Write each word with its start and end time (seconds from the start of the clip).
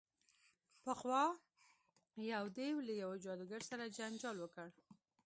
پخوا 0.83 1.23
یو 2.33 2.45
دیو 2.55 2.77
له 2.87 2.93
یوه 3.01 3.15
جادوګر 3.23 3.61
سره 3.69 3.93
جنجال 3.97 4.37
وکړ. 4.39 4.67